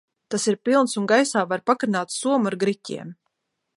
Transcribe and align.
Tas 0.35 0.45
ir 0.53 0.55
pilns 0.69 0.95
un 1.01 1.05
gaisā 1.11 1.43
var 1.51 1.63
pakarināt 1.71 2.15
somu 2.17 2.51
ar 2.53 2.59
griķiem. 2.65 3.13